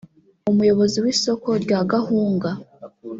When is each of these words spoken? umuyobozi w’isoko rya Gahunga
umuyobozi 0.51 0.97
w’isoko 1.03 1.49
rya 1.63 1.79
Gahunga 1.91 2.49